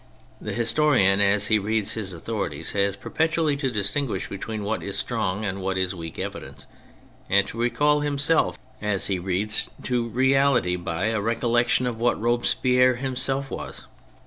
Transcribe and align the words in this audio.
The 0.41 0.51
historian, 0.53 1.21
as 1.21 1.45
he 1.45 1.59
reads 1.59 1.91
his 1.91 2.11
authorities, 2.11 2.71
has 2.71 2.95
perpetually 2.95 3.55
to 3.57 3.69
distinguish 3.69 4.27
between 4.29 4.63
what 4.63 4.81
is 4.81 4.97
strong 4.97 5.45
and 5.45 5.61
what 5.61 5.77
is 5.77 5.93
weak 5.93 6.17
evidence, 6.17 6.65
and 7.29 7.45
to 7.45 7.59
recall 7.59 7.99
himself, 7.99 8.57
as 8.81 9.05
he 9.05 9.19
reads, 9.19 9.69
to 9.83 10.07
reality 10.07 10.75
by 10.75 11.09
a 11.09 11.21
recollection 11.21 11.85
of 11.85 11.99
what 11.99 12.19
Robespierre 12.19 12.95
himself 12.95 13.51
was. 13.51 13.85